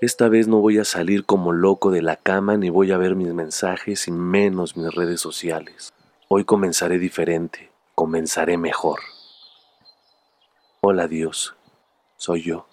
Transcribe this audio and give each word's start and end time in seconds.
Esta 0.00 0.30
vez 0.30 0.48
no 0.48 0.60
voy 0.60 0.78
a 0.78 0.86
salir 0.86 1.26
como 1.26 1.52
loco 1.52 1.90
de 1.90 2.00
la 2.00 2.16
cama 2.16 2.56
ni 2.56 2.70
voy 2.70 2.90
a 2.90 2.96
ver 2.96 3.16
mis 3.16 3.34
mensajes 3.34 4.08
y 4.08 4.10
menos 4.10 4.74
mis 4.74 4.90
redes 4.94 5.20
sociales. 5.20 5.92
Hoy 6.26 6.44
comenzaré 6.44 6.98
diferente, 6.98 7.70
comenzaré 7.94 8.56
mejor. 8.56 9.00
Hola 10.80 11.06
Dios, 11.06 11.54
soy 12.16 12.44
yo. 12.44 12.66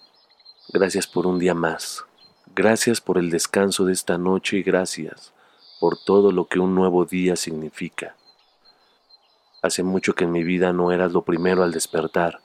Gracias 0.72 1.06
por 1.06 1.26
un 1.26 1.38
día 1.38 1.52
más. 1.52 2.02
Gracias 2.56 3.02
por 3.02 3.18
el 3.18 3.28
descanso 3.28 3.84
de 3.84 3.92
esta 3.92 4.16
noche 4.16 4.56
y 4.56 4.62
gracias 4.62 5.34
por 5.80 5.98
todo 6.02 6.32
lo 6.32 6.46
que 6.46 6.60
un 6.60 6.74
nuevo 6.74 7.04
día 7.04 7.36
significa. 7.36 8.16
Hace 9.60 9.82
mucho 9.82 10.14
que 10.14 10.24
en 10.24 10.32
mi 10.32 10.44
vida 10.44 10.72
no 10.72 10.92
eras 10.92 11.12
lo 11.12 11.20
primero 11.20 11.62
al 11.62 11.72
despertar, 11.72 12.40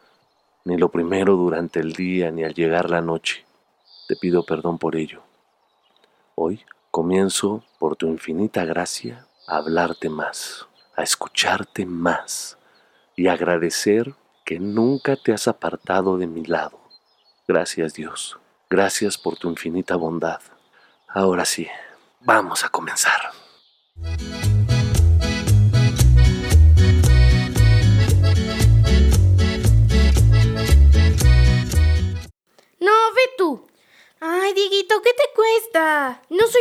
ni 0.65 0.77
lo 0.77 0.89
primero 0.89 1.37
durante 1.37 1.79
el 1.79 1.93
día, 1.93 2.31
ni 2.31 2.43
al 2.43 2.53
llegar 2.53 2.89
la 2.89 2.99
noche. 2.99 3.45
Te 4.07 4.15
pido 4.15 4.45
perdón 4.45 4.77
por 4.77 4.95
ello. 4.95 5.21
Hoy 6.35 6.65
comienzo, 6.91 7.63
por 7.79 7.95
tu 7.95 8.07
infinita 8.07 8.65
gracia, 8.65 9.25
a 9.47 9.57
hablarte 9.57 10.09
más, 10.09 10.67
a 10.95 11.03
escucharte 11.03 11.85
más 11.85 12.57
y 13.15 13.27
agradecer 13.27 14.13
que 14.45 14.59
nunca 14.59 15.15
te 15.15 15.33
has 15.33 15.47
apartado 15.47 16.17
de 16.17 16.27
mi 16.27 16.45
lado. 16.45 16.79
Gracias 17.47 17.93
Dios, 17.93 18.37
gracias 18.69 19.17
por 19.17 19.37
tu 19.37 19.49
infinita 19.49 19.95
bondad. 19.95 20.41
Ahora 21.07 21.45
sí, 21.45 21.67
vamos 22.21 22.63
a 22.63 22.69
comenzar. 22.69 23.42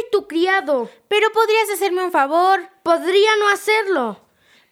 Soy 0.02 0.10
tu 0.10 0.26
criado. 0.26 0.90
Pero 1.08 1.28
podrías 1.32 1.70
hacerme 1.70 2.04
un 2.04 2.12
favor. 2.12 2.60
Podría 2.82 3.36
no 3.38 3.48
hacerlo. 3.48 4.20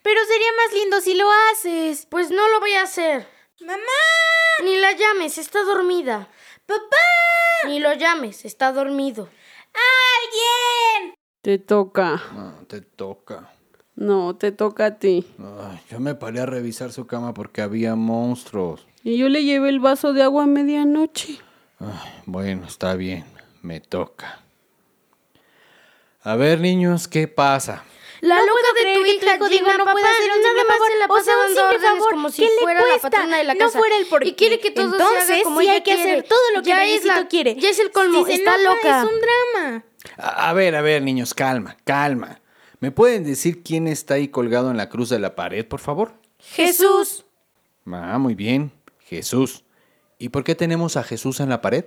Pero 0.03 0.21
sería 0.27 0.49
más 0.57 0.75
lindo 0.75 1.01
si 1.01 1.15
lo 1.15 1.29
haces. 1.31 2.07
Pues 2.07 2.31
no 2.31 2.49
lo 2.49 2.61
voy 2.61 2.73
a 2.75 2.83
hacer. 2.83 3.27
¡Mamá! 3.61 3.81
Ni 4.65 4.77
la 4.77 4.93
llames, 4.93 5.39
está 5.39 5.63
dormida. 5.63 6.29
¡Papá! 6.67 7.67
Ni 7.67 7.79
lo 7.79 7.93
llames, 7.93 8.45
está 8.45 8.73
dormido. 8.73 9.29
¡Alguien! 10.25 11.15
Te 11.43 11.59
toca. 11.59 12.23
No, 12.35 12.67
te 12.67 12.81
toca. 12.81 13.53
No, 13.97 14.37
te 14.37 14.53
toca 14.53 14.87
a 14.87 14.99
ti. 14.99 15.27
Ay, 15.39 15.81
yo 15.91 16.01
me 16.01 16.15
paré 16.15 16.41
a 16.41 16.47
revisar 16.47 16.93
su 16.93 17.07
cama 17.07 17.35
porque 17.35 17.61
había 17.61 17.95
monstruos. 17.97 18.87
Y 19.05 19.19
yo 19.19 19.29
le 19.29 19.45
llevé 19.45 19.69
el 19.69 19.81
vaso 19.81 20.13
de 20.13 20.23
agua 20.23 20.45
a 20.45 20.47
medianoche. 20.47 21.39
Ay, 21.79 22.23
bueno, 22.25 22.67
está 22.67 22.95
bien. 22.95 23.25
Me 23.63 23.81
toca. 23.81 24.43
A 26.23 26.37
ver, 26.37 26.61
niños, 26.61 27.09
¿qué 27.09 27.29
pasa? 27.29 27.85
La 28.21 28.37
No 28.37 28.41
loca 28.47 28.53
puedo 28.53 28.75
de 28.75 28.81
creer 28.83 28.97
tu 28.99 29.03
que 29.05 29.11
hija 29.15 29.39
tu 29.39 29.45
hijo 29.47 29.49
diga 29.49 29.73
diga 29.73 29.79
no 29.85 29.93
puede 29.93 30.07
hacer 30.07 30.29
nada 30.43 30.65
más 30.65 30.77
favor, 30.77 30.89
se 30.93 30.99
la 30.99 31.05
o 31.07 31.09
pasa 31.09 31.25
sea, 31.25 31.35
un 31.37 31.41
dando 31.55 31.65
órdenes 31.69 31.83
favor 31.89 32.11
como 32.11 32.29
si 32.31 32.43
¿qué 32.43 32.49
le 32.55 32.61
fuera 32.61 32.81
la 32.87 32.99
patrona 32.99 33.39
de 33.39 33.45
la 33.45 33.55
No 33.55 33.61
casa. 33.61 33.79
fuera 33.79 33.97
el 33.97 34.07
por 34.07 34.27
Y 34.27 34.35
quiere 34.35 34.61
que 34.61 34.71
todo 34.71 34.91
se 34.91 34.97
haga 34.97 35.07
Entonces, 35.15 35.43
como 35.45 35.61
sí 35.61 35.65
ella 35.67 35.73
hay 35.75 35.83
que 35.83 35.93
hacer 35.93 36.05
quiere. 36.05 36.23
todo 36.25 36.39
lo 36.55 36.63
que 36.63 36.69
Ya 36.69 36.85
es 36.85 37.05
la- 37.07 37.29
quiere. 37.29 37.55
ya 37.59 37.69
es 37.71 37.79
el 37.79 37.91
colmo, 37.91 38.27
Si 38.27 38.33
está 38.33 38.59
loca. 38.59 38.99
Es 39.03 39.05
un 39.09 39.21
drama. 39.21 39.85
A, 40.19 40.51
a 40.51 40.53
ver, 40.53 40.77
a 40.77 40.83
ver, 40.83 41.01
niños, 41.03 41.33
calma, 41.33 41.79
calma. 41.85 42.41
¿Me 42.81 42.91
pueden 42.91 43.25
decir 43.25 43.63
quién 43.63 43.87
está 43.87 44.15
ahí 44.15 44.29
colgado 44.29 44.71
en 44.71 44.77
la 44.77 44.91
cruz 44.91 45.09
de 45.09 45.19
la 45.19 45.35
pared, 45.35 45.67
por 45.67 45.81
favor? 45.81 46.13
Jesús. 46.39 47.25
Ah, 47.87 48.19
muy 48.19 48.35
bien. 48.35 48.71
Jesús. 49.07 49.65
¿Y 50.19 50.29
por 50.29 50.45
qué 50.45 50.55
tenemos 50.55 50.99
a 50.99 51.03
Jesús 51.03 51.41
en 51.41 51.49
la 51.49 51.63
pared? 51.63 51.87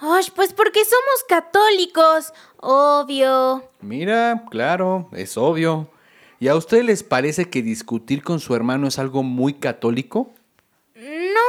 Ay, 0.00 0.24
pues 0.34 0.54
porque 0.54 0.80
somos 0.84 1.24
católicos. 1.28 2.32
Obvio. 2.56 3.62
Mira, 3.82 4.44
claro, 4.50 5.08
es 5.12 5.36
obvio. 5.36 5.88
¿Y 6.38 6.48
a 6.48 6.56
ustedes 6.56 6.86
les 6.86 7.02
parece 7.02 7.50
que 7.50 7.62
discutir 7.62 8.22
con 8.22 8.40
su 8.40 8.54
hermano 8.54 8.88
es 8.88 8.98
algo 8.98 9.22
muy 9.22 9.54
católico? 9.54 10.32
No, 10.94 11.40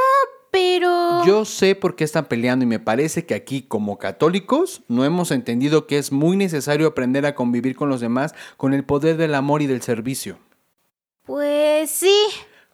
pero... 0.52 1.26
Yo 1.26 1.46
sé 1.46 1.76
por 1.76 1.96
qué 1.96 2.04
están 2.04 2.26
peleando 2.26 2.64
y 2.64 2.68
me 2.68 2.80
parece 2.80 3.26
que 3.26 3.36
aquí, 3.36 3.62
como 3.62 3.98
católicos, 3.98 4.82
no 4.90 5.06
hemos 5.06 5.32
entendido 5.32 5.88
que 5.88 5.98
es 5.98 6.12
muy 6.12 6.36
necesario 6.36 6.88
aprender 6.88 7.26
a 7.26 7.36
convivir 7.36 7.78
con 7.78 7.88
los 7.88 8.02
demás 8.02 8.36
con 8.58 8.74
el 8.74 8.84
poder 8.84 9.16
del 9.16 9.34
amor 9.34 9.62
y 9.62 9.68
del 9.68 9.82
servicio. 9.82 10.38
Pues 11.24 11.90
sí. 11.90 12.18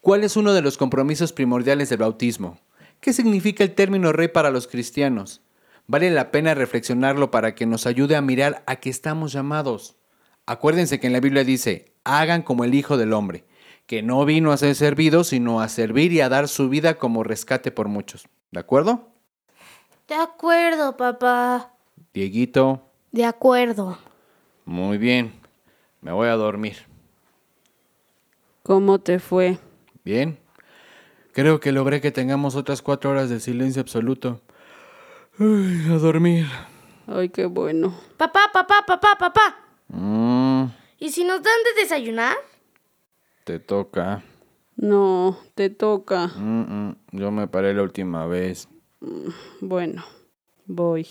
¿Cuál 0.01 0.23
es 0.23 0.37
uno 0.37 0.53
de 0.53 0.63
los 0.63 0.75
compromisos 0.75 1.33
primordiales 1.33 1.89
del 1.89 1.99
bautismo? 1.99 2.57
¿Qué 2.99 3.13
significa 3.13 3.63
el 3.63 3.75
término 3.75 4.11
rey 4.11 4.27
para 4.27 4.49
los 4.49 4.66
cristianos? 4.66 5.41
Vale 5.87 6.11
la 6.11 6.31
pena 6.31 6.53
reflexionarlo 6.53 7.31
para 7.31 7.55
que 7.55 7.65
nos 7.65 7.85
ayude 7.85 8.15
a 8.15 8.21
mirar 8.21 8.63
a 8.67 8.75
qué 8.77 8.89
estamos 8.89 9.31
llamados. 9.31 9.95
Acuérdense 10.45 10.99
que 10.99 11.07
en 11.07 11.13
la 11.13 11.19
Biblia 11.21 11.43
dice, 11.43 11.93
hagan 12.03 12.41
como 12.41 12.63
el 12.65 12.75
Hijo 12.75 12.97
del 12.97 13.13
Hombre, 13.13 13.45
que 13.85 14.03
no 14.03 14.25
vino 14.25 14.51
a 14.51 14.57
ser 14.57 14.75
servido, 14.75 15.23
sino 15.23 15.61
a 15.61 15.69
servir 15.69 16.11
y 16.11 16.19
a 16.21 16.29
dar 16.29 16.49
su 16.49 16.67
vida 16.67 16.95
como 16.97 17.23
rescate 17.23 17.71
por 17.71 17.87
muchos. 17.87 18.27
¿De 18.51 18.59
acuerdo? 18.59 19.09
De 20.07 20.15
acuerdo, 20.15 20.97
papá. 20.97 21.73
Dieguito, 22.13 22.81
De 23.11 23.25
acuerdo. 23.25 23.97
muy 24.65 24.97
bien. 24.97 25.33
Me 26.01 26.11
voy 26.11 26.27
a 26.27 26.33
dormir. 26.33 26.77
¿Cómo 28.63 28.99
te 28.99 29.19
fue? 29.19 29.57
Bien. 30.03 30.37
Creo 31.33 31.59
que 31.59 31.71
logré 31.71 32.01
que 32.01 32.11
tengamos 32.11 32.55
otras 32.55 32.81
cuatro 32.81 33.11
horas 33.11 33.29
de 33.29 33.39
silencio 33.39 33.81
absoluto. 33.81 34.41
Ay, 35.39 35.85
a 35.91 35.97
dormir. 35.99 36.47
Ay, 37.05 37.29
qué 37.29 37.45
bueno. 37.45 37.93
Papá, 38.17 38.49
papá, 38.51 38.83
papá, 38.85 39.17
papá. 39.19 39.55
Mm, 39.87 40.65
¿Y 40.99 41.09
si 41.11 41.23
nos 41.23 41.41
dan 41.43 41.53
de 41.63 41.81
desayunar? 41.81 42.35
te 43.43 43.59
toca. 43.59 44.23
No, 44.75 45.37
te 45.55 45.69
toca. 45.69 46.27
Mm, 46.27 46.89
mm, 46.89 46.95
yo 47.13 47.31
me 47.31 47.47
paré 47.47 47.73
la 47.73 47.83
última 47.83 48.25
vez. 48.27 48.67
Bueno, 49.61 50.03
voy. 50.65 51.07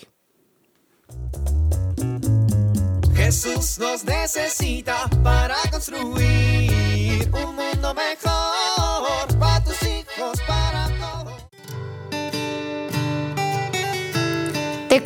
Jesús 3.15 3.79
nos 3.79 4.05
necesita 4.05 5.09
para 5.25 5.57
construir 5.71 7.31
un 7.33 7.57
mundo 7.57 7.95
mejor 7.95 9.39
para 9.39 9.65
tus 9.65 9.83
hijos, 9.83 10.39
para 10.47 10.56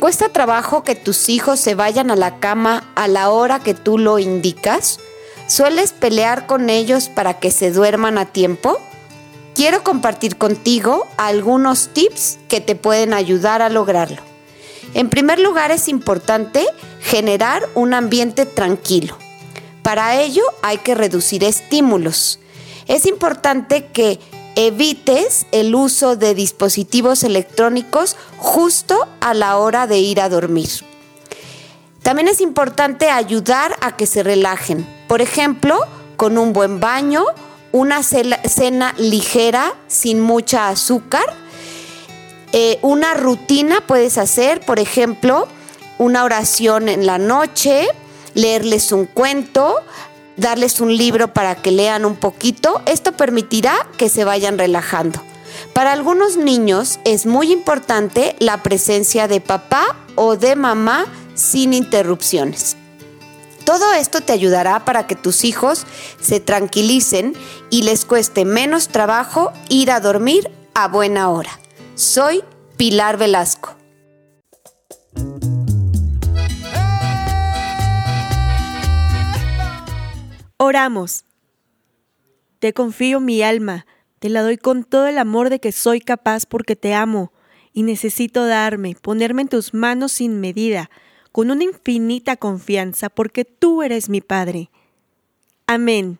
cuesta 0.01 0.29
trabajo 0.29 0.83
que 0.83 0.95
tus 0.95 1.29
hijos 1.29 1.59
se 1.59 1.75
vayan 1.75 2.09
a 2.09 2.15
la 2.15 2.39
cama 2.39 2.91
a 2.95 3.07
la 3.07 3.29
hora 3.29 3.59
que 3.59 3.75
tú 3.75 3.99
lo 3.99 4.17
indicas? 4.17 4.99
¿Sueles 5.45 5.91
pelear 5.91 6.47
con 6.47 6.71
ellos 6.71 7.07
para 7.07 7.39
que 7.39 7.51
se 7.51 7.71
duerman 7.71 8.17
a 8.17 8.25
tiempo? 8.25 8.79
Quiero 9.53 9.83
compartir 9.83 10.37
contigo 10.37 11.05
algunos 11.17 11.89
tips 11.89 12.39
que 12.47 12.61
te 12.61 12.75
pueden 12.75 13.13
ayudar 13.13 13.61
a 13.61 13.69
lograrlo. 13.69 14.23
En 14.95 15.07
primer 15.07 15.39
lugar 15.39 15.69
es 15.69 15.87
importante 15.87 16.65
generar 16.99 17.69
un 17.75 17.93
ambiente 17.93 18.47
tranquilo. 18.47 19.15
Para 19.83 20.19
ello 20.19 20.41
hay 20.63 20.79
que 20.79 20.95
reducir 20.95 21.43
estímulos. 21.43 22.39
Es 22.87 23.05
importante 23.05 23.85
que 23.85 24.19
evites 24.55 25.45
el 25.51 25.75
uso 25.75 26.15
de 26.15 26.35
dispositivos 26.35 27.23
electrónicos 27.23 28.17
justo 28.37 29.07
a 29.19 29.33
la 29.33 29.57
hora 29.57 29.87
de 29.87 29.99
ir 29.99 30.21
a 30.21 30.29
dormir. 30.29 30.69
También 32.03 32.27
es 32.27 32.41
importante 32.41 33.09
ayudar 33.09 33.75
a 33.81 33.95
que 33.95 34.07
se 34.07 34.23
relajen. 34.23 34.87
Por 35.07 35.21
ejemplo, 35.21 35.79
con 36.17 36.37
un 36.37 36.53
buen 36.53 36.79
baño, 36.79 37.23
una 37.71 38.03
cena 38.03 38.93
ligera 38.97 39.73
sin 39.87 40.19
mucha 40.19 40.69
azúcar. 40.69 41.23
Eh, 42.53 42.79
una 42.81 43.13
rutina 43.13 43.81
puedes 43.87 44.17
hacer, 44.17 44.61
por 44.61 44.79
ejemplo, 44.79 45.47
una 45.99 46.23
oración 46.23 46.89
en 46.89 47.05
la 47.05 47.17
noche, 47.17 47.87
leerles 48.33 48.91
un 48.91 49.05
cuento, 49.05 49.75
darles 50.37 50.81
un 50.81 50.95
libro 50.95 51.33
para 51.33 51.55
que 51.55 51.71
lean 51.71 52.05
un 52.05 52.15
poquito. 52.15 52.81
Esto 52.85 53.11
permitirá 53.13 53.87
que 53.97 54.09
se 54.09 54.23
vayan 54.23 54.57
relajando. 54.57 55.21
Para 55.73 55.91
algunos 55.93 56.37
niños 56.37 56.99
es 57.05 57.25
muy 57.25 57.51
importante 57.51 58.35
la 58.39 58.63
presencia 58.63 59.27
de 59.27 59.41
papá 59.41 59.95
o 60.15 60.35
de 60.35 60.55
mamá 60.55 61.05
sin 61.35 61.73
interrupciones. 61.73 62.77
Todo 63.65 63.93
esto 63.93 64.21
te 64.21 64.33
ayudará 64.33 64.85
para 64.85 65.07
que 65.07 65.15
tus 65.15 65.43
hijos 65.43 65.85
se 66.19 66.39
tranquilicen 66.39 67.35
y 67.69 67.83
les 67.83 68.05
cueste 68.05 68.43
menos 68.43 68.87
trabajo 68.87 69.53
ir 69.69 69.91
a 69.91 69.99
dormir 69.99 70.51
a 70.73 70.87
buena 70.87 71.29
hora. 71.29 71.59
Soy 71.95 72.43
Pilar 72.75 73.17
Velasco. 73.17 73.60
Oramos. 80.63 81.25
Te 82.59 82.71
confío 82.71 83.19
mi 83.19 83.41
alma, 83.41 83.87
te 84.19 84.29
la 84.29 84.43
doy 84.43 84.57
con 84.57 84.83
todo 84.83 85.07
el 85.07 85.17
amor 85.17 85.49
de 85.49 85.59
que 85.59 85.71
soy 85.71 86.01
capaz 86.01 86.45
porque 86.45 86.75
te 86.75 86.93
amo 86.93 87.33
y 87.73 87.81
necesito 87.81 88.45
darme, 88.45 88.93
ponerme 88.93 89.41
en 89.41 89.47
tus 89.47 89.73
manos 89.73 90.11
sin 90.11 90.39
medida, 90.39 90.91
con 91.31 91.49
una 91.49 91.63
infinita 91.63 92.35
confianza 92.35 93.09
porque 93.09 93.43
tú 93.43 93.81
eres 93.81 94.07
mi 94.07 94.21
Padre. 94.21 94.69
Amén. 95.65 96.19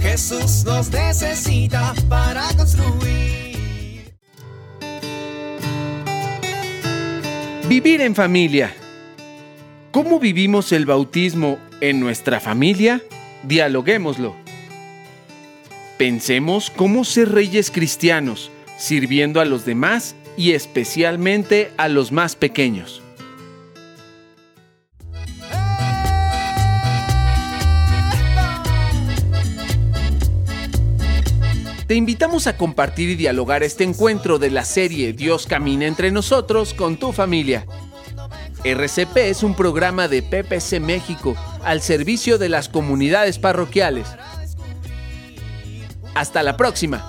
Jesús 0.00 0.64
nos 0.64 0.90
necesita 0.90 1.92
para 2.08 2.48
construir. 2.56 3.55
Vivir 7.76 8.00
en 8.00 8.14
familia. 8.14 8.74
¿Cómo 9.90 10.18
vivimos 10.18 10.72
el 10.72 10.86
bautismo 10.86 11.58
en 11.82 12.00
nuestra 12.00 12.40
familia? 12.40 13.02
Dialoguémoslo. 13.42 14.34
Pensemos 15.98 16.70
cómo 16.70 17.04
ser 17.04 17.32
reyes 17.32 17.70
cristianos, 17.70 18.50
sirviendo 18.78 19.42
a 19.42 19.44
los 19.44 19.66
demás 19.66 20.16
y 20.38 20.52
especialmente 20.52 21.70
a 21.76 21.88
los 21.88 22.12
más 22.12 22.34
pequeños. 22.34 23.02
Te 31.86 31.94
invitamos 31.94 32.48
a 32.48 32.56
compartir 32.56 33.10
y 33.10 33.14
dialogar 33.14 33.62
este 33.62 33.84
encuentro 33.84 34.40
de 34.40 34.50
la 34.50 34.64
serie 34.64 35.12
Dios 35.12 35.46
camina 35.46 35.86
entre 35.86 36.10
nosotros 36.10 36.74
con 36.74 36.96
tu 36.96 37.12
familia. 37.12 37.64
RCP 38.64 39.16
es 39.18 39.44
un 39.44 39.54
programa 39.54 40.08
de 40.08 40.20
PPC 40.22 40.80
México 40.80 41.36
al 41.62 41.80
servicio 41.82 42.38
de 42.38 42.48
las 42.48 42.68
comunidades 42.68 43.38
parroquiales. 43.38 44.08
Hasta 46.14 46.42
la 46.42 46.56
próxima. 46.56 47.04